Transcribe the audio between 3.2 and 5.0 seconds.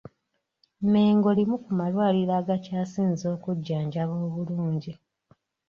okujjanjaba obulungi.